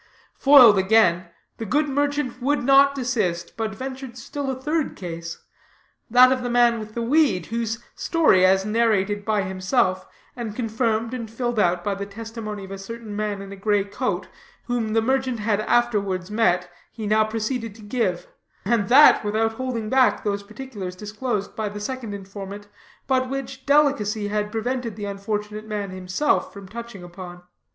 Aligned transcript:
Foiled 0.33 0.79
again, 0.79 1.27
the 1.57 1.63
good 1.67 1.87
merchant 1.87 2.41
would 2.41 2.63
not 2.63 2.95
desist, 2.95 3.53
but 3.55 3.75
ventured 3.75 4.17
still 4.17 4.49
a 4.49 4.59
third 4.59 4.95
case, 4.95 5.43
that 6.09 6.31
of 6.31 6.41
the 6.41 6.49
man 6.49 6.79
with 6.79 6.95
the 6.95 7.03
weed, 7.03 7.45
whose 7.45 7.77
story, 7.93 8.43
as 8.43 8.65
narrated 8.65 9.23
by 9.23 9.43
himself, 9.43 10.07
and 10.35 10.55
confirmed 10.55 11.13
and 11.13 11.29
filled 11.29 11.59
out 11.59 11.83
by 11.83 11.93
the 11.93 12.07
testimony 12.07 12.65
of 12.65 12.71
a 12.71 12.79
certain 12.79 13.15
man 13.15 13.43
in 13.43 13.51
a 13.51 13.55
gray 13.55 13.83
coat, 13.83 14.27
whom 14.65 14.93
the 14.93 15.03
merchant 15.03 15.39
had 15.39 15.59
afterwards 15.59 16.31
met, 16.31 16.67
he 16.91 17.05
now 17.05 17.23
proceeded 17.23 17.75
to 17.75 17.83
give; 17.83 18.25
and 18.65 18.89
that, 18.89 19.23
without 19.23 19.51
holding 19.53 19.87
back 19.87 20.23
those 20.23 20.41
particulars 20.41 20.95
disclosed 20.95 21.55
by 21.55 21.69
the 21.69 21.79
second 21.79 22.11
informant, 22.15 22.67
but 23.05 23.29
which 23.29 23.67
delicacy 23.67 24.29
had 24.29 24.51
prevented 24.51 24.95
the 24.95 25.05
unfortunate 25.05 25.67
man 25.67 25.91
himself 25.91 26.51
from 26.51 26.67
touching 26.67 27.03
upon. 27.03 27.43